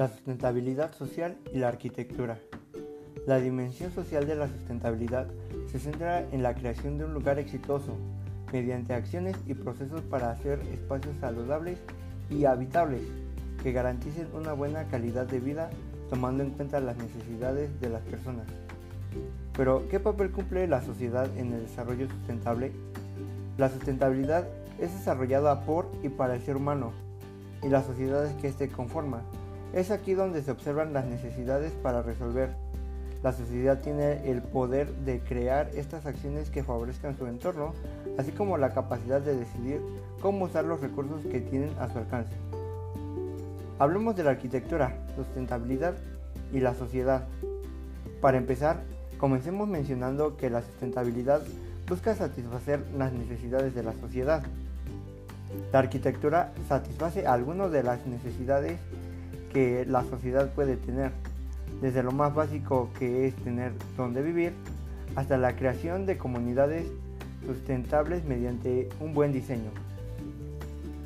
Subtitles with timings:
[0.00, 2.38] la sustentabilidad social y la arquitectura.
[3.26, 5.26] La dimensión social de la sustentabilidad
[5.70, 7.98] se centra en la creación de un lugar exitoso
[8.50, 11.80] mediante acciones y procesos para hacer espacios saludables
[12.30, 13.02] y habitables
[13.62, 15.68] que garanticen una buena calidad de vida
[16.08, 18.46] tomando en cuenta las necesidades de las personas.
[19.54, 22.72] Pero, ¿qué papel cumple la sociedad en el desarrollo sustentable?
[23.58, 26.92] La sustentabilidad es desarrollada por y para el ser humano
[27.62, 29.20] y las sociedades que éste conforma.
[29.72, 32.50] Es aquí donde se observan las necesidades para resolver.
[33.22, 37.74] La sociedad tiene el poder de crear estas acciones que favorezcan su entorno,
[38.18, 39.80] así como la capacidad de decidir
[40.20, 42.32] cómo usar los recursos que tienen a su alcance.
[43.78, 45.94] Hablemos de la arquitectura, sustentabilidad
[46.52, 47.24] y la sociedad.
[48.20, 48.82] Para empezar,
[49.18, 51.42] comencemos mencionando que la sustentabilidad
[51.88, 54.42] busca satisfacer las necesidades de la sociedad.
[55.72, 58.78] La arquitectura satisface algunas de las necesidades
[59.52, 61.12] que la sociedad puede tener,
[61.80, 64.52] desde lo más básico que es tener donde vivir,
[65.16, 66.86] hasta la creación de comunidades
[67.46, 69.70] sustentables mediante un buen diseño.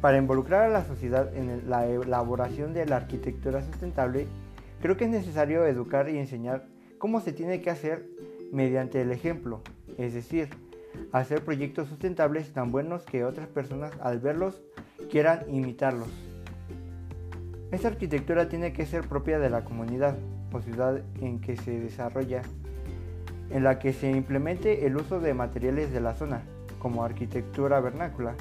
[0.00, 4.26] Para involucrar a la sociedad en la elaboración de la arquitectura sustentable,
[4.80, 6.66] creo que es necesario educar y enseñar
[6.98, 8.06] cómo se tiene que hacer
[8.52, 9.62] mediante el ejemplo,
[9.98, 10.48] es decir,
[11.12, 14.62] hacer proyectos sustentables tan buenos que otras personas al verlos
[15.10, 16.08] quieran imitarlos.
[17.72, 20.16] Esta arquitectura tiene que ser propia de la comunidad
[20.52, 22.42] o ciudad en que se desarrolla,
[23.50, 26.42] en la que se implemente el uso de materiales de la zona,
[26.78, 28.34] como arquitectura vernácula,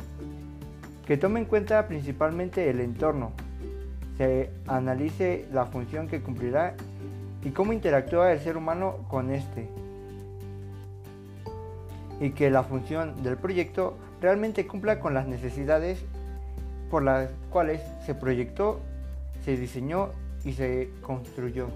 [1.07, 3.31] que tome en cuenta principalmente el entorno,
[4.17, 6.75] se analice la función que cumplirá
[7.43, 9.67] y cómo interactúa el ser humano con este,
[12.19, 16.03] y que la función del proyecto realmente cumpla con las necesidades
[16.89, 18.79] por las cuales se proyectó,
[19.45, 20.09] se diseñó
[20.43, 21.67] y se construyó.